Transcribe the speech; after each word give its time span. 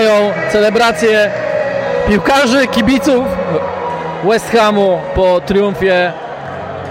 trwają 0.00 0.32
celebracje 0.52 1.30
piłkarzy, 2.08 2.66
kibiców 2.66 3.24
West 4.24 4.50
Hamu 4.50 5.00
po 5.14 5.40
triumfie 5.40 6.12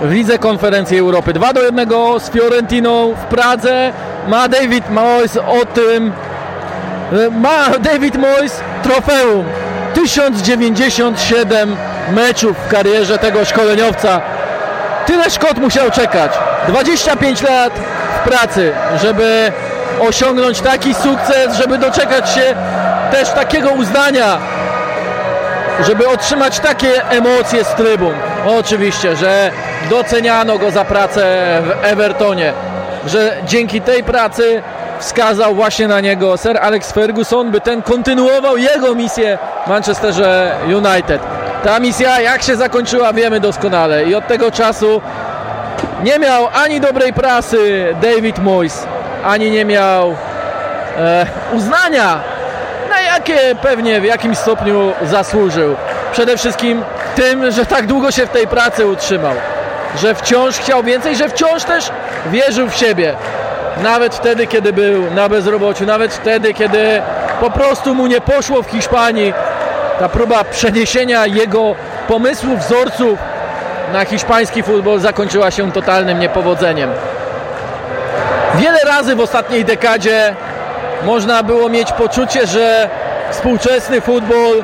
w 0.01 0.11
Lidze 0.11 0.37
Konferencji 0.37 0.99
Europy. 0.99 1.33
2 1.33 1.53
do 1.53 1.63
1 1.63 1.89
z 2.19 2.29
Fiorentiną 2.29 3.13
w 3.13 3.25
Pradze. 3.25 3.93
Ma 4.27 4.47
David 4.47 4.89
Moyes 4.89 5.37
o 5.37 5.65
tym 5.65 6.13
ma 7.31 7.69
David 7.79 8.15
Moyes 8.15 8.61
trofeum 8.83 9.45
1097 9.93 11.75
meczów 12.11 12.57
w 12.57 12.71
karierze 12.71 13.17
tego 13.17 13.45
szkoleniowca. 13.45 14.21
Tyle 15.05 15.29
Szkot 15.29 15.57
musiał 15.57 15.91
czekać. 15.91 16.31
25 16.67 17.41
lat 17.41 17.73
w 18.19 18.29
pracy, 18.29 18.71
żeby 19.01 19.51
osiągnąć 20.01 20.61
taki 20.61 20.93
sukces, 20.93 21.57
żeby 21.61 21.77
doczekać 21.77 22.29
się 22.29 22.55
też 23.11 23.29
takiego 23.29 23.69
uznania, 23.69 24.37
żeby 25.87 26.07
otrzymać 26.07 26.59
takie 26.59 27.09
emocje 27.09 27.63
z 27.63 27.67
trybun. 27.67 28.13
Oczywiście, 28.59 29.15
że 29.15 29.51
doceniano 29.89 30.57
go 30.57 30.71
za 30.71 30.85
pracę 30.85 31.21
w 31.63 31.85
Evertonie, 31.85 32.53
że 33.05 33.37
dzięki 33.45 33.81
tej 33.81 34.03
pracy 34.03 34.61
wskazał 34.99 35.55
właśnie 35.55 35.87
na 35.87 35.99
niego 36.01 36.37
Sir 36.37 36.57
Alex 36.61 36.91
Ferguson, 36.91 37.51
by 37.51 37.61
ten 37.61 37.81
kontynuował 37.81 38.57
jego 38.57 38.95
misję 38.95 39.37
w 39.65 39.69
Manchesterze 39.69 40.55
United. 40.65 41.21
Ta 41.63 41.79
misja 41.79 42.21
jak 42.21 42.43
się 42.43 42.55
zakończyła 42.55 43.13
wiemy 43.13 43.39
doskonale 43.39 44.05
i 44.05 44.15
od 44.15 44.27
tego 44.27 44.51
czasu 44.51 45.01
nie 46.03 46.19
miał 46.19 46.47
ani 46.63 46.79
dobrej 46.79 47.13
prasy 47.13 47.85
David 48.01 48.39
Moyes, 48.39 48.87
ani 49.23 49.51
nie 49.51 49.65
miał 49.65 50.15
e, 50.97 51.25
uznania, 51.53 52.19
na 52.89 53.01
jakie 53.01 53.55
pewnie 53.61 54.01
w 54.01 54.03
jakimś 54.03 54.37
stopniu 54.37 54.93
zasłużył. 55.01 55.75
Przede 56.11 56.37
wszystkim 56.37 56.83
tym, 57.15 57.51
że 57.51 57.65
tak 57.65 57.87
długo 57.87 58.11
się 58.11 58.25
w 58.25 58.29
tej 58.29 58.47
pracy 58.47 58.87
utrzymał, 58.87 59.33
że 60.01 60.15
wciąż 60.15 60.57
chciał 60.57 60.83
więcej, 60.83 61.15
że 61.15 61.29
wciąż 61.29 61.63
też 61.63 61.91
wierzył 62.25 62.69
w 62.69 62.75
siebie. 62.75 63.15
Nawet 63.83 64.15
wtedy, 64.15 64.47
kiedy 64.47 64.73
był 64.73 65.11
na 65.11 65.29
bezrobociu, 65.29 65.85
nawet 65.85 66.13
wtedy, 66.13 66.53
kiedy 66.53 67.01
po 67.39 67.51
prostu 67.51 67.95
mu 67.95 68.07
nie 68.07 68.21
poszło 68.21 68.63
w 68.63 68.67
Hiszpanii. 68.67 69.33
Ta 69.99 70.09
próba 70.09 70.43
przeniesienia 70.43 71.25
jego 71.25 71.75
pomysłów, 72.07 72.59
wzorców 72.59 73.19
na 73.93 74.05
hiszpański 74.05 74.63
futbol 74.63 74.99
zakończyła 74.99 75.51
się 75.51 75.71
totalnym 75.71 76.19
niepowodzeniem. 76.19 76.89
Wiele 78.55 78.79
razy 78.79 79.15
w 79.15 79.19
ostatniej 79.19 79.65
dekadzie 79.65 80.35
można 81.05 81.43
było 81.43 81.69
mieć 81.69 81.91
poczucie, 81.91 82.47
że 82.47 82.89
współczesny 83.31 84.01
futbol 84.01 84.63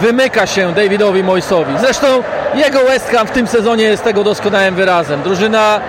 wymyka 0.00 0.46
się 0.46 0.72
Davidowi 0.72 1.24
Moisowi. 1.24 1.74
Zresztą 1.80 2.06
jego 2.54 2.78
West 2.84 3.10
Ham 3.10 3.26
w 3.26 3.30
tym 3.30 3.46
sezonie 3.46 3.84
jest 3.84 4.04
tego 4.04 4.24
doskonałym 4.24 4.74
wyrazem. 4.74 5.22
Drużyna 5.22 5.80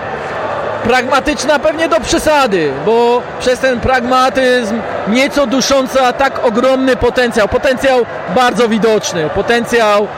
pragmatyczna 0.84 1.58
pewnie 1.58 1.88
do 1.88 2.00
przesady, 2.00 2.72
bo 2.86 3.22
przez 3.40 3.58
ten 3.58 3.80
pragmatyzm 3.80 4.80
nieco 5.08 5.46
dusząca 5.46 6.12
tak 6.12 6.44
ogromny 6.44 6.96
potencjał. 6.96 7.48
Potencjał 7.48 8.06
bardzo 8.34 8.68
widoczny. 8.68 9.30
Potencjał 9.34 10.08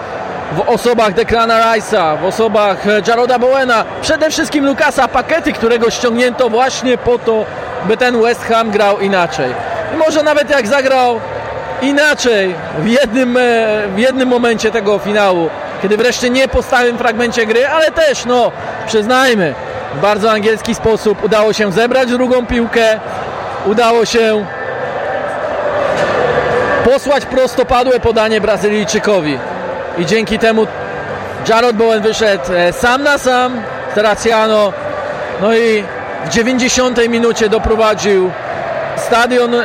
w 0.52 0.60
osobach 0.60 1.14
Declana 1.14 1.74
Rice'a, 1.74 2.18
w 2.20 2.24
osobach 2.24 2.84
Jaroda 3.06 3.38
Bowena, 3.38 3.84
przede 4.02 4.30
wszystkim 4.30 4.66
Lukasa 4.66 5.08
Pakety, 5.08 5.52
którego 5.52 5.90
ściągnięto 5.90 6.48
właśnie 6.48 6.98
po 6.98 7.18
to, 7.18 7.44
by 7.84 7.96
ten 7.96 8.22
West 8.22 8.44
Ham 8.44 8.70
grał 8.70 9.00
inaczej. 9.00 9.50
I 9.94 9.96
może 9.96 10.22
nawet 10.22 10.50
jak 10.50 10.66
zagrał 10.66 11.20
inaczej 11.82 12.54
w 12.78 12.86
jednym, 12.86 13.36
e, 13.36 13.40
w 13.94 13.98
jednym 13.98 14.28
momencie 14.28 14.70
tego 14.70 14.98
finału, 14.98 15.50
kiedy 15.82 15.96
wreszcie 15.96 16.30
nie 16.30 16.48
po 16.48 16.62
stałym 16.62 16.98
fragmencie 16.98 17.46
gry, 17.46 17.66
ale 17.68 17.90
też, 17.90 18.24
no, 18.24 18.52
przyznajmy, 18.86 19.54
w 19.94 20.00
bardzo 20.00 20.30
angielski 20.30 20.74
sposób 20.74 21.24
udało 21.24 21.52
się 21.52 21.72
zebrać 21.72 22.08
drugą 22.08 22.46
piłkę, 22.46 23.00
udało 23.66 24.04
się 24.04 24.46
posłać 26.84 27.26
prostopadłe 27.26 28.00
podanie 28.00 28.40
Brazylijczykowi 28.40 29.38
i 29.98 30.06
dzięki 30.06 30.38
temu 30.38 30.66
Jarrod 31.48 31.76
Bowen 31.76 32.02
wyszedł 32.02 32.52
e, 32.54 32.72
sam 32.72 33.02
na 33.02 33.18
sam 33.18 33.62
z 33.92 33.94
Terraciano 33.94 34.72
no 35.40 35.54
i 35.54 35.84
w 36.24 36.28
90 36.28 37.08
minucie 37.08 37.48
doprowadził 37.48 38.30
stadion 38.96 39.54
e, 39.54 39.64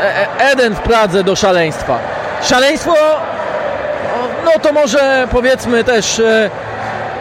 Eden 0.52 0.76
w 0.76 0.80
Pradze 0.80 1.24
do 1.24 1.36
szaleństwa. 1.36 2.00
Szaleństwo 2.44 2.94
no 4.46 4.52
to 4.62 4.74
może 4.74 5.28
powiedzmy 5.32 5.84
też 5.84 6.20
e, 6.20 6.50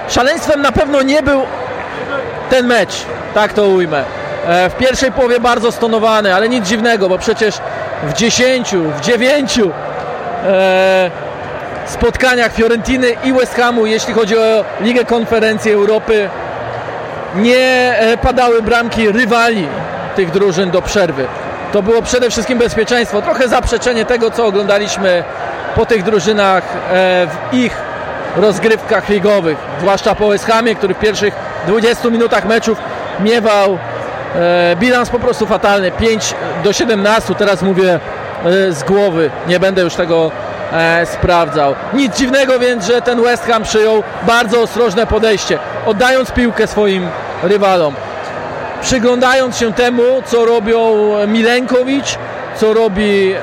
szaleństwem 0.09 0.63
na 0.63 0.73
pewno 0.73 1.03
nie 1.03 1.23
był 1.23 1.43
ten 2.51 2.67
mecz, 2.67 3.05
tak 3.35 3.53
to 3.53 3.67
ujmę. 3.67 4.05
W 4.71 4.75
pierwszej 4.79 5.13
połowie 5.13 5.41
bardzo 5.41 5.73
stonowany, 5.73 6.35
ale 6.35 6.49
nic 6.49 6.67
dziwnego, 6.67 7.09
bo 7.09 7.19
przecież 7.19 7.55
w 8.03 8.13
10, 8.13 8.75
w 8.77 9.01
9 9.01 9.61
spotkaniach 11.87 12.53
Fiorentiny 12.53 13.07
i 13.25 13.33
West 13.33 13.55
Hamu, 13.55 13.87
jeśli 13.87 14.15
chodzi 14.15 14.39
o 14.39 14.65
Ligę 14.81 15.05
Konferencji 15.05 15.73
Europy, 15.73 16.29
nie 17.35 17.97
e, 17.99 18.17
padały 18.17 18.63
bramki 18.63 19.13
rywali 19.13 19.69
tych 20.17 20.31
drużyn 20.31 20.71
do 20.71 20.83
przerwy. 20.83 21.27
To 21.73 21.83
było 21.83 22.03
przede 22.03 22.31
wszystkim 22.31 22.59
bezpieczeństwo, 22.59 23.23
trochę 23.23 23.49
zaprzeczenie 23.49 24.05
tego, 24.05 24.31
co 24.31 24.47
oglądaliśmy 24.47 25.25
po 25.75 25.87
tych 25.87 26.03
drużynach 26.03 26.65
e, 26.65 27.27
w 27.27 27.55
ich 27.55 27.77
rozgrywkach 28.37 29.09
ligowych, 29.09 29.59
zwłaszcza 29.81 30.15
po 30.15 30.29
West 30.29 30.47
Hamie, 30.47 30.75
który 30.75 30.95
w 30.95 30.99
pierwszych 30.99 31.35
20 31.67 32.09
minutach 32.09 32.45
meczów 32.45 32.79
miewał 33.21 33.79
e, 34.37 34.77
bilans 34.77 35.11
po 35.11 35.19
prostu 35.19 35.47
fatalny, 35.47 35.91
5 35.91 36.35
do 36.65 36.73
17, 36.73 37.35
teraz 37.35 37.63
mówię 37.63 38.01
z 38.71 38.83
głowy, 38.83 39.31
nie 39.49 39.61
będę 39.61 39.83
już 39.83 39.95
tego 39.95 40.31
e, 40.75 41.07
sprawdzał. 41.07 41.75
Nic 41.93 42.17
dziwnego 42.17 42.59
więc, 42.59 42.87
że 42.87 43.03
ten 43.03 43.23
West 43.23 43.47
Ham 43.47 43.63
przyjął 43.63 44.03
bardzo 44.23 44.61
ostrożne 44.61 45.07
podejście, 45.07 45.59
oddając 45.87 46.31
piłkę 46.31 46.67
swoim 46.67 47.09
rywalom. 47.43 47.95
Przyglądając 48.83 49.57
się 49.57 49.73
temu, 49.73 50.03
co 50.25 50.45
robią 50.45 50.95
Milenkowicz, 51.27 52.19
co 52.57 52.75
robi 52.75 53.35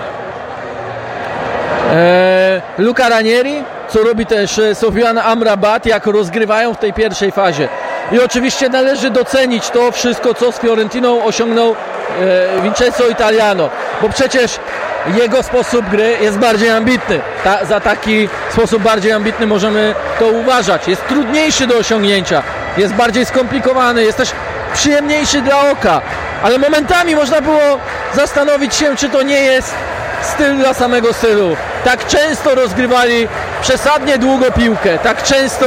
e, 1.92 2.62
Luca 2.78 3.10
Ranieri, 3.10 3.64
co 3.88 4.04
robi 4.04 4.26
też 4.26 4.60
e, 4.60 4.76
Sofian 4.76 5.18
Amrabat, 5.18 5.86
jak 5.86 6.06
rozgrywają 6.06 6.74
w 6.74 6.78
tej 6.78 6.94
pierwszej 6.94 7.32
fazie. 7.32 7.68
I 8.12 8.20
oczywiście 8.20 8.70
należy 8.70 9.10
docenić 9.10 9.70
to 9.70 9.92
wszystko, 9.92 10.34
co 10.34 10.52
z 10.52 10.60
Fiorentiną 10.60 11.24
osiągnął 11.24 11.70
e, 11.70 12.62
Vincenzo 12.62 13.08
Italiano, 13.08 13.70
bo 14.02 14.10
przecież 14.10 14.60
jego 15.08 15.44
sposób 15.44 15.90
gry 15.90 16.18
jest 16.22 16.38
bardziej 16.38 16.70
ambitny. 16.70 17.20
Ta, 17.44 17.66
za 17.66 17.80
taki 17.80 18.30
sposób 18.52 18.84
bardziej 18.84 19.12
ambitny 19.12 19.48
możemy 19.48 19.96
to 20.20 20.28
uważać. 20.28 20.88
Jest 20.88 21.08
trudniejszy 21.08 21.68
do 21.68 21.78
osiągnięcia, 21.78 22.44
jest 22.78 22.94
bardziej 22.94 23.26
skomplikowany, 23.26 24.04
jest 24.04 24.18
też 24.18 24.32
przyjemniejszy 24.74 25.42
dla 25.42 25.72
oka. 25.72 26.02
Ale 26.44 26.58
momentami 26.58 27.16
można 27.16 27.42
było 27.42 27.80
zastanowić 28.16 28.76
się, 28.76 28.96
czy 28.96 29.10
to 29.10 29.22
nie 29.22 29.42
jest 29.42 29.74
styl 30.22 30.58
dla 30.58 30.74
samego 30.74 31.14
stylu. 31.14 31.56
Tak 31.84 32.08
często 32.08 32.56
rozgrywali 32.56 33.28
przesadnie 33.62 34.18
długo 34.18 34.52
piłkę, 34.52 34.98
tak 35.00 35.24
często 35.24 35.66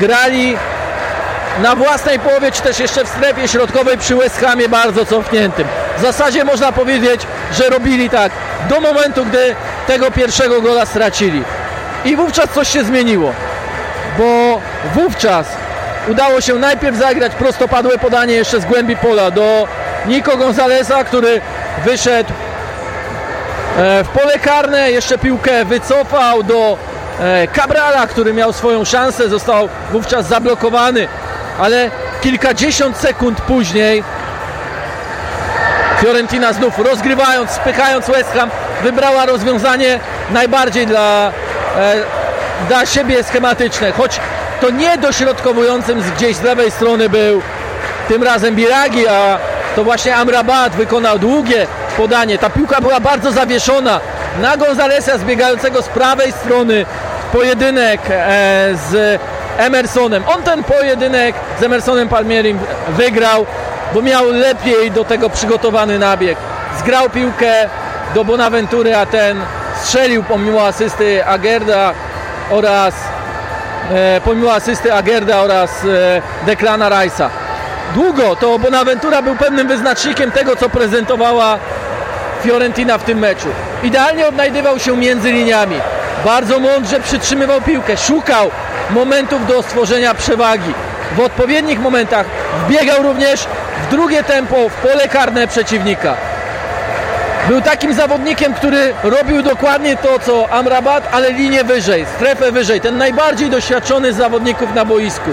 grali 0.00 0.56
na 1.62 1.76
własnej 1.76 2.18
połowie, 2.18 2.52
czy 2.52 2.62
też 2.62 2.78
jeszcze 2.78 3.04
w 3.04 3.08
strefie 3.08 3.48
środkowej 3.48 3.98
przy 3.98 4.16
West 4.16 4.40
Hamie 4.40 4.68
bardzo 4.68 5.06
cofniętym. 5.06 5.68
W 5.98 6.00
zasadzie 6.00 6.44
można 6.44 6.72
powiedzieć, 6.72 7.26
że 7.52 7.68
robili 7.68 8.10
tak 8.10 8.32
do 8.68 8.80
momentu, 8.80 9.24
gdy 9.24 9.56
tego 9.86 10.10
pierwszego 10.10 10.62
gola 10.62 10.86
stracili. 10.86 11.42
I 12.04 12.16
wówczas 12.16 12.50
coś 12.54 12.68
się 12.68 12.84
zmieniło, 12.84 13.32
bo 14.18 14.60
wówczas 14.94 15.46
udało 16.08 16.40
się 16.40 16.54
najpierw 16.54 16.96
zagrać 16.96 17.34
prostopadłe 17.34 17.98
podanie 17.98 18.34
jeszcze 18.34 18.60
z 18.60 18.64
głębi 18.64 18.96
pola 18.96 19.30
do 19.30 19.68
Nico 20.06 20.36
Gonzaleza, 20.36 21.04
który 21.04 21.40
wyszedł 21.84 22.32
e, 23.78 24.04
w 24.04 24.08
pole 24.08 24.38
karne, 24.38 24.90
jeszcze 24.90 25.18
piłkę 25.18 25.64
wycofał 25.64 26.42
do 26.42 26.78
e, 27.20 27.48
Cabrala, 27.48 28.06
który 28.06 28.32
miał 28.32 28.52
swoją 28.52 28.84
szansę, 28.84 29.28
został 29.28 29.68
wówczas 29.92 30.26
zablokowany, 30.26 31.08
ale 31.58 31.90
kilkadziesiąt 32.20 32.96
sekund 32.96 33.40
później 33.40 34.04
Fiorentina 36.00 36.52
znów 36.52 36.78
rozgrywając, 36.78 37.50
spychając 37.50 38.06
West 38.06 38.32
Ham, 38.32 38.50
wybrała 38.82 39.26
rozwiązanie 39.26 40.00
najbardziej 40.30 40.86
dla, 40.86 41.32
e, 41.76 41.94
dla 42.68 42.86
siebie 42.86 43.24
schematyczne, 43.24 43.92
choć 43.92 44.20
to 44.60 44.70
nie 44.70 44.98
dośrodkowującym 44.98 46.02
gdzieś 46.16 46.36
z 46.36 46.42
lewej 46.42 46.70
strony 46.70 47.08
był 47.08 47.42
tym 48.08 48.22
razem 48.22 48.54
Biragi, 48.54 49.08
a 49.08 49.38
to 49.76 49.84
właśnie 49.84 50.16
Amrabat 50.16 50.72
wykonał 50.72 51.18
długie 51.18 51.66
podanie. 51.96 52.38
Ta 52.38 52.50
piłka 52.50 52.80
była 52.80 53.00
bardzo 53.00 53.32
zawieszona, 53.32 54.00
na 54.40 54.56
Gonzalesa 54.56 55.18
zbiegającego 55.18 55.82
z 55.82 55.88
prawej 55.88 56.32
strony 56.32 56.86
pojedynek 57.32 58.00
e, 58.10 58.70
z 58.90 59.20
Emersonem. 59.58 60.22
On 60.26 60.42
ten 60.42 60.64
pojedynek 60.64 61.34
z 61.60 61.62
Emersonem 61.62 62.08
Palmierim 62.08 62.58
wygrał, 62.88 63.46
bo 63.94 64.02
miał 64.02 64.30
lepiej 64.30 64.90
do 64.90 65.04
tego 65.04 65.30
przygotowany 65.30 65.98
nabieg. 65.98 66.38
Zgrał 66.78 67.10
piłkę 67.10 67.68
do 68.14 68.24
Bonaventury, 68.24 68.96
a 68.96 69.06
ten 69.06 69.40
strzelił 69.82 70.22
pomimo 70.22 70.66
asysty 70.66 71.26
Agerda 71.26 71.92
oraz 72.50 72.94
e, 73.90 74.20
pomimo 74.24 74.52
asysty 74.52 74.94
Agerda 74.94 75.40
oraz 75.40 75.84
e, 75.84 76.22
Declana. 76.46 76.90
Długo 77.94 78.36
to 78.36 78.58
Bonaventura 78.58 79.22
był 79.22 79.36
pewnym 79.36 79.68
wyznacznikiem 79.68 80.32
tego, 80.32 80.56
co 80.56 80.68
prezentowała 80.68 81.58
Fiorentina 82.42 82.98
w 82.98 83.02
tym 83.02 83.18
meczu. 83.18 83.48
Idealnie 83.82 84.28
odnajdywał 84.28 84.78
się 84.78 84.96
między 84.96 85.32
liniami. 85.32 85.76
Bardzo 86.24 86.58
mądrze 86.58 87.00
przytrzymywał 87.00 87.60
piłkę, 87.60 87.96
szukał 87.96 88.50
momentów 88.90 89.46
do 89.46 89.62
stworzenia 89.62 90.14
przewagi. 90.14 90.74
W 91.16 91.20
odpowiednich 91.20 91.80
momentach 91.80 92.26
wbiegał 92.66 93.02
również 93.02 93.46
w 93.82 93.90
drugie 93.90 94.24
tempo 94.24 94.68
w 94.68 94.74
pole 94.74 95.08
karne 95.08 95.46
przeciwnika. 95.46 96.14
Był 97.48 97.60
takim 97.60 97.94
zawodnikiem, 97.94 98.54
który 98.54 98.94
robił 99.02 99.42
dokładnie 99.42 99.96
to, 99.96 100.18
co 100.18 100.50
Amrabat, 100.50 101.08
ale 101.12 101.32
linię 101.32 101.64
wyżej, 101.64 102.06
strefę 102.16 102.52
wyżej. 102.52 102.80
Ten 102.80 102.98
najbardziej 102.98 103.50
doświadczony 103.50 104.12
z 104.12 104.16
zawodników 104.16 104.74
na 104.74 104.84
boisku. 104.84 105.30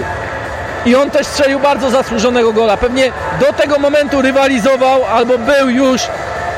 I 0.86 0.96
on 0.96 1.10
też 1.10 1.26
strzelił 1.26 1.60
bardzo 1.60 1.90
zasłużonego 1.90 2.52
gola. 2.52 2.76
Pewnie 2.76 3.12
do 3.40 3.52
tego 3.52 3.78
momentu 3.78 4.22
rywalizował 4.22 5.04
albo 5.04 5.38
był 5.38 5.70
już 5.70 6.02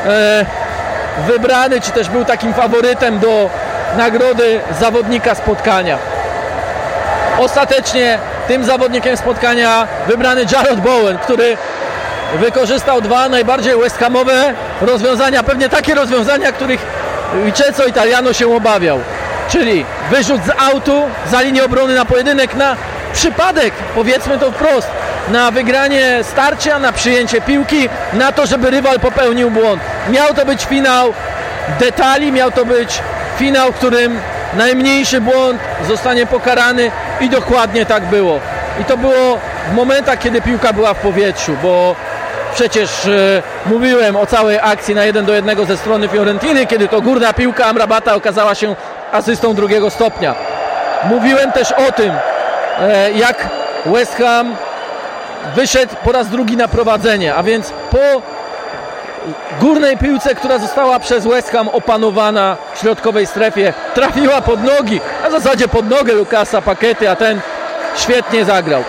e, 0.06 0.46
wybrany, 1.26 1.81
czy 1.81 1.91
też 1.91 2.08
był 2.08 2.25
takim 2.25 2.55
faworytem 2.55 3.19
do 3.19 3.50
nagrody 3.96 4.61
zawodnika 4.81 5.34
spotkania. 5.34 5.99
Ostatecznie 7.38 8.19
tym 8.49 8.64
zawodnikiem 8.64 9.17
spotkania 9.17 9.87
wybrany 10.06 10.44
Jared 10.52 10.81
Bowen, 10.81 11.19
który 11.19 11.56
wykorzystał 12.35 13.01
dwa 13.01 13.29
najbardziej 13.29 13.77
West 13.77 13.99
Hamowe 13.99 14.55
rozwiązania, 14.81 15.43
pewnie 15.43 15.69
takie 15.69 15.95
rozwiązania, 15.95 16.53
których 16.53 16.87
Vicenzo 17.45 17.87
Italiano 17.87 18.33
się 18.33 18.57
obawiał. 18.57 19.01
Czyli 19.49 19.85
wyrzut 20.11 20.41
z 20.45 20.63
autu 20.73 21.03
za 21.31 21.41
linię 21.41 21.65
obrony 21.65 21.95
na 21.95 22.05
pojedynek 22.05 22.55
na 22.55 22.77
przypadek, 23.13 23.75
powiedzmy 23.95 24.39
to 24.39 24.53
wprost, 24.53 24.89
na 25.29 25.51
wygranie 25.51 26.19
starcia, 26.23 26.79
na 26.79 26.93
przyjęcie 26.93 27.41
piłki, 27.41 27.89
na 28.13 28.33
to, 28.33 28.47
żeby 28.47 28.71
rywal 28.71 29.01
popełnił 29.01 29.51
błąd. 29.51 29.83
Miał 30.09 30.35
to 30.35 30.47
być 30.47 30.65
finał 30.65 31.13
detali, 31.81 32.33
miał 32.33 32.51
to 32.51 32.65
być 32.65 33.01
finał, 33.39 33.73
w 33.73 33.75
którym 33.75 34.21
najmniejszy 34.55 35.21
błąd 35.21 35.61
zostanie 35.89 36.27
pokarany 36.27 36.91
i 37.21 37.29
dokładnie 37.29 37.87
tak 37.87 38.05
było. 38.05 38.41
I 38.81 38.85
to 38.85 38.97
było 38.97 39.39
w 39.73 39.75
momentach, 39.75 40.19
kiedy 40.19 40.43
piłka 40.43 40.73
była 40.73 40.95
w 40.95 40.99
powietrzu, 40.99 41.57
bo 41.63 41.97
przecież 42.58 43.06
e, 43.06 43.43
mówiłem 43.66 44.16
o 44.16 44.26
całej 44.26 44.58
akcji 44.62 44.94
na 44.94 45.05
1 45.05 45.25
do 45.25 45.34
1 45.34 45.66
ze 45.66 45.76
strony 45.76 46.08
Fiorentiny, 46.08 46.66
kiedy 46.66 46.88
to 46.88 47.00
górna 47.00 47.32
piłka 47.32 47.66
Amrabata 47.66 48.14
okazała 48.14 48.55
się 48.55 48.76
asystą 49.12 49.55
drugiego 49.55 49.90
stopnia. 49.90 50.34
Mówiłem 51.05 51.52
też 51.52 51.72
o 51.72 51.93
tym, 51.93 52.12
e, 52.81 53.12
jak 53.12 53.49
West 53.87 54.16
Ham 54.16 54.56
wyszedł 55.56 55.94
po 56.05 56.12
raz 56.12 56.28
drugi 56.28 56.56
na 56.56 56.69
prowadzenie, 56.69 57.34
a 57.34 57.43
więc 57.43 57.72
po 57.90 58.22
górnej 59.60 59.96
piłce, 59.96 60.34
która 60.34 60.58
została 60.58 60.99
przez 61.00 61.26
West 61.26 61.50
Ham 61.50 61.69
opanowana 61.69 62.56
w 62.75 62.78
środkowej 62.78 63.26
strefie, 63.26 63.72
trafiła 63.94 64.40
pod 64.40 64.64
nogi, 64.64 65.00
a 65.25 65.28
w 65.28 65.32
zasadzie 65.32 65.69
pod 65.69 65.90
nogę 65.90 66.12
Lukasa 66.12 66.62
Pakety, 66.62 67.10
a 67.10 67.16
ten 67.16 67.40
świetnie 67.96 68.44
zagrał. 68.44 68.84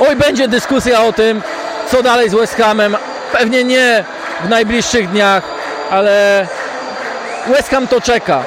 Oj, 0.00 0.16
będzie 0.16 0.48
dyskusja 0.48 1.02
o 1.02 1.12
tym, 1.12 1.42
co 1.90 2.02
dalej 2.02 2.30
z 2.30 2.34
West 2.34 2.56
Hamem. 2.56 2.96
Pewnie 3.32 3.64
nie 3.64 4.04
w 4.44 4.48
najbliższych 4.48 5.10
dniach, 5.10 5.42
ale 5.90 6.46
West 7.46 7.70
Ham 7.70 7.88
to 7.88 8.00
czeka. 8.00 8.42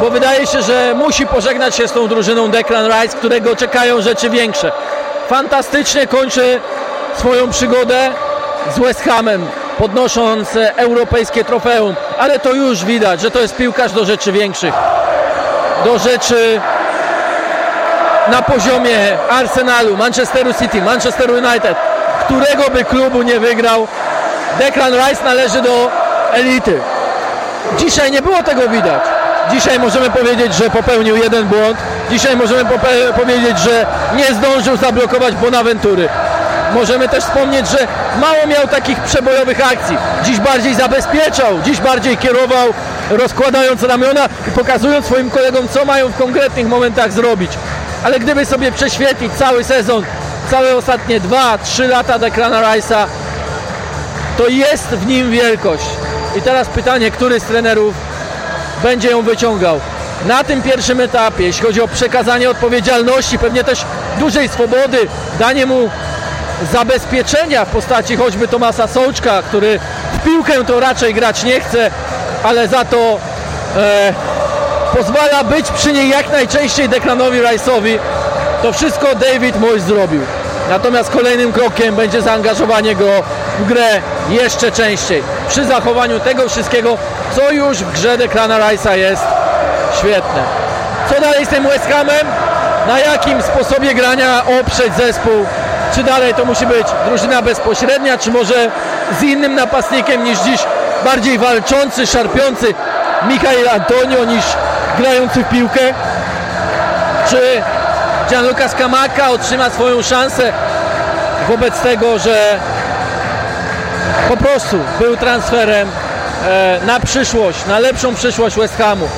Bo 0.00 0.10
wydaje 0.10 0.46
się, 0.46 0.62
że 0.62 0.94
musi 0.96 1.26
pożegnać 1.26 1.76
się 1.76 1.88
z 1.88 1.92
tą 1.92 2.08
drużyną 2.08 2.48
Declan 2.48 2.86
Rice, 2.86 3.16
którego 3.16 3.56
czekają 3.56 4.02
rzeczy 4.02 4.30
większe. 4.30 4.72
Fantastycznie 5.28 6.06
kończy 6.06 6.60
swoją 7.18 7.50
przygodę 7.50 8.10
z 8.74 8.78
West 8.78 9.02
Hamem, 9.02 9.46
podnosząc 9.78 10.48
europejskie 10.76 11.44
trofeum, 11.44 11.94
ale 12.18 12.38
to 12.38 12.52
już 12.52 12.84
widać, 12.84 13.20
że 13.20 13.30
to 13.30 13.40
jest 13.40 13.56
piłkarz 13.56 13.92
do 13.92 14.04
rzeczy 14.04 14.32
większych. 14.32 14.74
Do 15.84 15.98
rzeczy 15.98 16.60
na 18.28 18.42
poziomie 18.42 19.18
Arsenalu, 19.30 19.96
Manchesteru 19.96 20.54
City, 20.54 20.82
Manchester 20.82 21.30
United, 21.30 21.76
którego 22.24 22.70
by 22.70 22.84
klubu 22.84 23.22
nie 23.22 23.40
wygrał. 23.40 23.88
Declan 24.58 24.92
Rice 24.92 25.24
należy 25.24 25.62
do 25.62 25.90
elity. 26.32 26.80
Dzisiaj 27.78 28.10
nie 28.10 28.22
było 28.22 28.42
tego 28.42 28.68
widać. 28.68 29.02
Dzisiaj 29.50 29.78
możemy 29.78 30.10
powiedzieć, 30.10 30.54
że 30.54 30.70
popełnił 30.70 31.16
jeden 31.16 31.46
błąd. 31.46 31.78
Dzisiaj 32.10 32.36
możemy 32.36 32.64
powiedzieć, 33.16 33.58
że 33.58 33.86
nie 34.16 34.34
zdążył 34.34 34.76
zablokować 34.76 35.34
Bonaventury. 35.34 36.08
Możemy 36.74 37.08
też 37.08 37.24
wspomnieć, 37.24 37.68
że 37.68 37.78
mało 38.20 38.46
miał 38.46 38.68
takich 38.68 39.00
przebojowych 39.00 39.72
akcji. 39.72 39.96
Dziś 40.24 40.40
bardziej 40.40 40.74
zabezpieczał, 40.74 41.60
dziś 41.64 41.80
bardziej 41.80 42.16
kierował, 42.16 42.74
rozkładając 43.10 43.82
ramiona 43.82 44.28
i 44.48 44.50
pokazując 44.50 45.06
swoim 45.06 45.30
kolegom, 45.30 45.68
co 45.68 45.84
mają 45.84 46.08
w 46.08 46.18
konkretnych 46.18 46.68
momentach 46.68 47.12
zrobić. 47.12 47.52
Ale 48.04 48.18
gdyby 48.18 48.46
sobie 48.46 48.72
prześwietlić 48.72 49.32
cały 49.32 49.64
sezon, 49.64 50.04
całe 50.50 50.76
ostatnie 50.76 51.20
2-3 51.20 51.88
lata 51.88 52.18
Declana 52.18 52.62
Rice'a, 52.62 53.06
to 54.38 54.48
jest 54.48 54.86
w 54.86 55.06
nim 55.06 55.30
wielkość. 55.30 55.86
I 56.36 56.42
teraz 56.42 56.68
pytanie, 56.68 57.10
który 57.10 57.40
z 57.40 57.44
trenerów 57.44 57.94
będzie 58.82 59.10
ją 59.10 59.22
wyciągał. 59.22 59.80
Na 60.26 60.44
tym 60.44 60.62
pierwszym 60.62 61.00
etapie, 61.00 61.44
jeśli 61.44 61.66
chodzi 61.66 61.80
o 61.80 61.88
przekazanie 61.88 62.50
odpowiedzialności, 62.50 63.38
pewnie 63.38 63.64
też 63.64 63.84
dużej 64.18 64.48
swobody, 64.48 64.98
danie 65.38 65.66
mu 65.66 65.90
zabezpieczenia 66.72 67.64
w 67.64 67.68
postaci 67.68 68.16
choćby 68.16 68.48
Tomasa 68.48 68.88
Sołczka, 68.88 69.42
który 69.42 69.78
w 70.12 70.24
piłkę 70.24 70.64
to 70.64 70.80
raczej 70.80 71.14
grać 71.14 71.44
nie 71.44 71.60
chce, 71.60 71.90
ale 72.42 72.68
za 72.68 72.84
to 72.84 73.18
e, 73.76 74.14
pozwala 74.96 75.44
być 75.44 75.70
przy 75.70 75.92
niej 75.92 76.08
jak 76.08 76.32
najczęściej 76.32 76.88
Declanowi 76.88 77.38
Rice'owi. 77.40 77.98
To 78.64 78.72
wszystko 78.72 79.06
David 79.14 79.60
Moyes 79.60 79.82
zrobił. 79.82 80.20
Natomiast 80.70 81.10
kolejnym 81.10 81.52
krokiem 81.52 81.94
będzie 81.94 82.22
zaangażowanie 82.22 82.96
go 82.96 83.22
w 83.58 83.66
grę 83.66 84.00
jeszcze 84.28 84.72
częściej. 84.72 85.22
Przy 85.48 85.64
zachowaniu 85.64 86.20
tego 86.20 86.48
wszystkiego, 86.48 86.96
co 87.36 87.50
już 87.50 87.78
w 87.78 87.92
grze 87.92 88.18
Declana 88.18 88.58
Rice'a 88.58 88.92
jest 88.92 89.22
świetne. 89.98 90.42
Co 91.08 91.20
dalej 91.20 91.46
z 91.46 91.48
tym 91.48 91.64
West 91.64 91.86
Hamem? 91.90 92.26
Na 92.86 92.98
jakim 92.98 93.42
sposobie 93.42 93.94
grania 93.94 94.42
oprzeć 94.60 94.94
zespół? 94.96 95.46
Czy 95.94 96.02
dalej 96.02 96.34
to 96.34 96.44
musi 96.44 96.66
być 96.66 96.86
drużyna 97.06 97.42
bezpośrednia, 97.42 98.18
czy 98.18 98.30
może 98.30 98.70
z 99.20 99.22
innym 99.22 99.54
napastnikiem 99.54 100.24
niż 100.24 100.38
dziś 100.38 100.60
bardziej 101.04 101.38
walczący, 101.38 102.06
szarpiący 102.06 102.74
Michael 103.28 103.68
Antonio 103.68 104.24
niż 104.24 104.44
grający 104.98 105.44
w 105.44 105.48
piłkę? 105.48 105.80
Czy 107.30 107.62
Gianluca 108.30 108.68
Scamacca 108.68 109.30
otrzyma 109.30 109.70
swoją 109.70 110.02
szansę 110.02 110.52
wobec 111.48 111.80
tego, 111.80 112.18
że 112.18 112.58
po 114.28 114.36
prostu 114.36 114.78
był 115.00 115.16
transferem 115.16 115.88
e, 116.46 116.80
na 116.86 117.00
przyszłość, 117.00 117.66
na 117.66 117.78
lepszą 117.78 118.14
przyszłość 118.14 118.56
West 118.56 118.78
Hamu. 118.78 119.08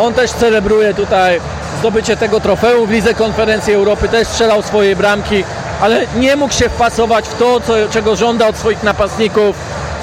On 0.00 0.14
też 0.14 0.30
celebruje 0.30 0.94
tutaj 0.94 1.40
zdobycie 1.78 2.16
tego 2.16 2.40
trofeum 2.40 2.86
w 2.86 2.90
Lidze 2.90 3.14
Konferencji 3.14 3.74
Europy, 3.74 4.08
też 4.08 4.28
strzelał 4.28 4.62
swoje 4.62 4.96
bramki, 4.96 5.44
ale 5.80 6.06
nie 6.16 6.36
mógł 6.36 6.54
się 6.54 6.68
wpasować 6.68 7.28
w 7.28 7.38
to, 7.38 7.60
co, 7.60 7.72
czego 7.90 8.16
żąda 8.16 8.46
od 8.46 8.56
swoich 8.56 8.82
napastników 8.82 9.56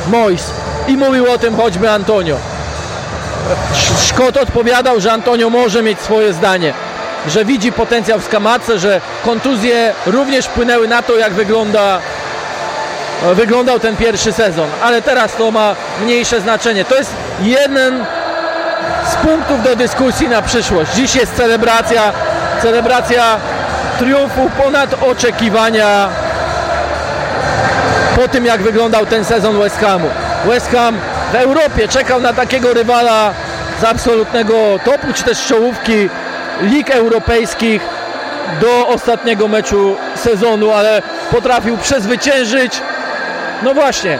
Mois. 0.08 0.52
I 0.88 0.98
mówił 0.98 1.32
o 1.32 1.38
tym 1.38 1.58
choćby 1.58 1.90
Antonio. 1.90 2.38
Szkot 4.08 4.38
odpowiadał, 4.38 5.00
że 5.00 5.12
Antonio 5.14 5.50
może 5.50 5.84
mieć 5.84 6.00
swoje 6.00 6.34
zdanie, 6.34 6.74
że 7.28 7.46
widzi 7.46 7.72
potencjał 7.72 8.20
w 8.20 8.26
Skamace, 8.26 8.80
że 8.80 9.02
kontuzje 9.24 9.94
również 10.06 10.46
wpłynęły 10.46 10.88
na 10.88 11.02
to, 11.02 11.18
jak 11.18 11.34
wygląda 11.34 12.00
wyglądał 13.34 13.80
ten 13.80 13.98
pierwszy 13.98 14.32
sezon, 14.32 14.68
ale 14.84 15.02
teraz 15.02 15.36
to 15.36 15.52
ma 15.52 15.76
mniejsze 16.04 16.42
znaczenie. 16.42 16.86
To 16.86 16.96
jest 16.96 17.14
jeden 17.42 18.06
z 19.12 19.16
punktów 19.16 19.64
do 19.64 19.76
dyskusji 19.76 20.30
na 20.30 20.42
przyszłość. 20.42 20.92
Dziś 20.94 21.16
jest 21.16 21.36
celebracja, 21.36 22.14
celebracja 22.62 23.38
triumfu 24.00 24.50
ponad 24.64 25.04
oczekiwania 25.04 26.10
po 28.16 28.28
tym, 28.28 28.46
jak 28.46 28.62
wyglądał 28.62 29.06
ten 29.06 29.26
sezon 29.26 29.60
West 29.60 29.80
Hamu. 29.80 30.10
West 30.46 30.72
Ham 30.72 30.98
w 31.32 31.36
Europie 31.36 31.88
czekał 31.88 32.22
na 32.22 32.34
takiego 32.34 32.74
rywala 32.74 33.34
z 33.82 33.84
absolutnego 33.84 34.54
topu, 34.84 35.14
czy 35.14 35.24
też 35.24 35.46
czołówki 35.48 36.10
lig 36.62 36.92
europejskich 36.92 37.82
do 38.62 38.88
ostatniego 38.88 39.48
meczu 39.48 39.96
sezonu, 40.16 40.72
ale 40.72 41.02
potrafił 41.32 41.78
przezwyciężyć, 41.78 42.82
no 43.64 43.74
właśnie, 43.74 44.20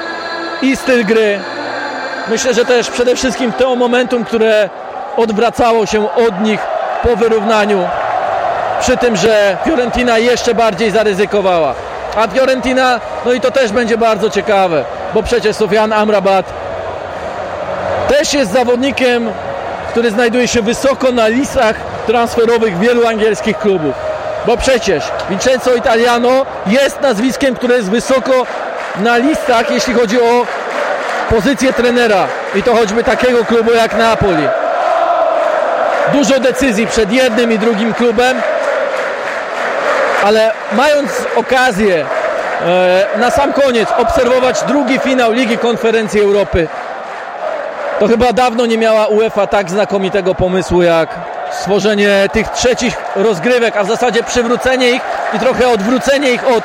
i 0.62 0.76
styl 0.76 1.06
gry. 1.06 1.40
Myślę, 2.28 2.54
że 2.54 2.66
też 2.66 2.90
przede 2.90 3.16
wszystkim 3.16 3.54
to 3.54 3.76
momentum, 3.76 4.26
które 4.26 4.70
odwracało 5.18 5.86
się 5.86 6.16
od 6.16 6.42
nich 6.42 6.60
po 7.04 7.16
wyrównaniu, 7.16 7.88
przy 8.80 8.98
tym, 8.98 9.16
że 9.16 9.58
Fiorentina 9.66 10.18
jeszcze 10.18 10.56
bardziej 10.56 10.92
zaryzykowała. 10.92 11.74
A 12.18 12.28
Fiorentina, 12.28 13.00
no 13.26 13.34
i 13.34 13.42
to 13.42 13.52
też 13.52 13.72
będzie 13.72 13.98
bardzo 13.98 14.30
ciekawe, 14.30 14.86
bo 15.14 15.24
przecież 15.24 15.56
Sofian 15.56 15.94
Amrabat 15.94 16.46
też 18.08 18.34
jest 18.34 18.52
zawodnikiem, 18.52 19.32
który 19.90 20.12
znajduje 20.12 20.48
się 20.48 20.62
wysoko 20.62 21.12
na 21.12 21.28
listach 21.28 21.76
transferowych 22.06 22.80
wielu 22.80 23.08
angielskich 23.08 23.58
klubów. 23.58 23.94
Bo 24.46 24.58
przecież 24.58 25.04
Vincenzo 25.30 25.76
Italiano 25.76 26.46
jest 26.68 27.02
nazwiskiem, 27.02 27.56
które 27.56 27.76
jest 27.76 27.90
wysoko 27.90 28.32
na 29.00 29.18
listach, 29.18 29.72
jeśli 29.72 29.94
chodzi 29.94 30.22
o 30.22 30.46
pozycję 31.30 31.74
trenera. 31.74 32.28
I 32.56 32.64
to 32.64 32.76
choćby 32.76 33.04
takiego 33.04 33.46
klubu 33.46 33.72
jak 33.72 33.98
Napoli. 33.98 34.48
Dużo 36.14 36.40
decyzji 36.40 36.88
przed 36.88 37.12
jednym 37.12 37.52
i 37.52 37.60
drugim 37.60 37.94
klubem, 37.94 38.42
ale 40.24 40.52
mając 40.72 41.12
okazję 41.36 42.06
e, 42.66 43.06
na 43.18 43.32
sam 43.32 43.54
koniec 43.54 43.90
obserwować 43.98 44.64
drugi 44.64 45.00
finał 45.00 45.32
Ligi 45.32 45.58
Konferencji 45.58 46.22
Europy, 46.22 46.68
to 48.00 48.08
chyba 48.08 48.34
dawno 48.34 48.66
nie 48.66 48.78
miała 48.78 49.08
UEFA 49.08 49.48
tak 49.48 49.70
znakomitego 49.70 50.36
pomysłu 50.36 50.82
jak 50.82 51.10
stworzenie 51.56 52.30
tych 52.32 52.50
trzecich 52.50 52.98
rozgrywek, 53.16 53.78
a 53.78 53.84
w 53.84 53.88
zasadzie 53.88 54.24
przywrócenie 54.24 54.90
ich 54.90 55.02
i 55.34 55.40
trochę 55.40 55.68
odwrócenie 55.68 56.32
ich 56.32 56.48
od 56.48 56.64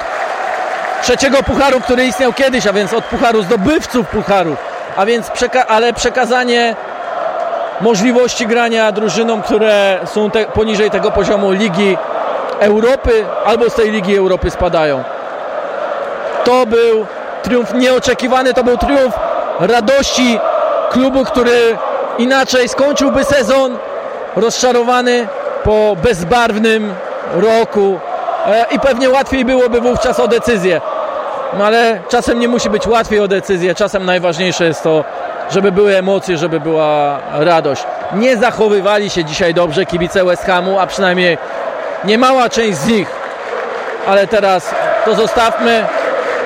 trzeciego 1.03 1.43
pucharu, 1.43 1.81
który 1.81 2.05
istniał 2.05 2.33
kiedyś, 2.33 2.67
a 2.67 2.73
więc 2.73 2.93
od 2.93 3.05
pucharu 3.05 3.43
zdobywców 3.43 4.09
pucharu, 4.09 4.57
a 4.97 5.07
więc 5.07 5.31
przeka 5.31 5.67
ale 5.67 5.93
przekazanie 5.93 6.77
możliwości 7.81 8.47
grania 8.47 8.93
drużynom, 8.93 9.43
które 9.43 9.99
są 10.05 10.31
te 10.31 10.45
poniżej 10.45 10.91
tego 10.91 11.11
poziomu 11.11 11.53
Ligi 11.53 11.97
Europy 12.61 13.25
albo 13.45 13.71
z 13.71 13.75
tej 13.75 13.91
Ligi 13.91 14.17
Europy 14.17 14.51
spadają. 14.51 15.05
To 16.45 16.67
był 16.67 17.07
triumf 17.43 17.75
nieoczekiwany, 17.75 18.55
to 18.55 18.65
był 18.65 18.79
triumf 18.79 19.15
radości 19.61 20.39
klubu, 20.91 21.25
który 21.25 21.77
inaczej 22.19 22.69
skończyłby 22.69 23.25
sezon 23.25 23.79
rozczarowany 24.37 25.27
po 25.65 25.97
bezbarwnym 26.03 26.95
roku 27.35 28.01
e, 28.47 28.65
i 28.71 28.81
pewnie 28.81 29.11
łatwiej 29.11 29.45
byłoby 29.45 29.81
wówczas 29.81 30.21
o 30.21 30.29
decyzję. 30.29 30.81
No 31.59 31.67
ale 31.67 32.01
czasem 32.09 32.39
nie 32.39 32.49
musi 32.49 32.71
być 32.71 32.87
łatwiej 32.87 33.21
o 33.21 33.29
decyzję, 33.29 33.75
czasem 33.75 34.05
najważniejsze 34.05 34.65
jest 34.65 34.83
to, 34.83 35.05
żeby 35.51 35.73
były 35.73 35.97
emocje, 35.97 36.39
żeby 36.39 36.61
była 36.61 37.19
radość. 37.33 37.85
Nie 38.13 38.37
zachowywali 38.37 39.11
się 39.11 39.25
dzisiaj 39.25 39.55
dobrze 39.55 39.87
kibice 39.87 40.25
West 40.25 40.45
Hamu, 40.45 40.79
a 40.79 40.87
przynajmniej 40.87 41.39
niemała 42.05 42.49
część 42.49 42.79
z 42.79 42.87
nich. 42.87 43.09
Ale 44.07 44.27
teraz 44.27 44.75
to 45.05 45.15
zostawmy. 45.15 45.85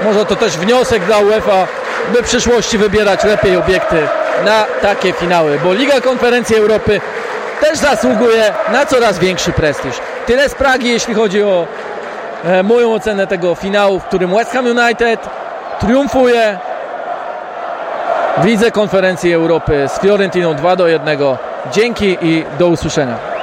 Może 0.05 0.25
to 0.25 0.37
też 0.37 0.57
wniosek 0.57 1.05
dla 1.05 1.19
UEFA, 1.19 1.67
by 2.13 2.23
w 2.23 2.27
przyszłości 2.27 2.79
wybierać 2.79 3.25
lepiej 3.25 3.57
obiekty 3.57 4.09
na 4.45 4.65
takie 4.83 5.13
finały, 5.13 5.59
bo 5.65 5.75
Liga 5.75 6.01
Konferencji 6.01 6.57
Europy 6.57 7.01
też 7.65 7.79
zasługuje 7.79 8.53
na 8.73 8.87
coraz 8.87 9.19
większy 9.19 9.53
prestiż. 9.53 9.95
Tyle 10.27 10.49
z 10.49 10.55
Pragi, 10.55 10.89
jeśli 10.89 11.15
chodzi 11.15 11.43
o 11.43 11.67
e, 12.45 12.63
moją 12.63 12.95
ocenę 12.95 13.27
tego 13.27 13.55
finału, 13.55 14.01
w 14.01 14.05
którym 14.05 14.35
West 14.35 14.53
Ham 14.53 14.67
United 14.67 15.21
triumfuje 15.81 16.59
w 18.39 18.45
Lidze 18.45 18.71
Konferencji 18.71 19.33
Europy 19.33 19.89
z 19.89 20.01
Fiorentiną 20.01 20.55
2 20.55 20.77
do 20.77 20.89
1. 20.89 21.19
Dzięki 21.73 22.19
i 22.23 22.45
do 22.59 22.67
usłyszenia. 22.67 23.34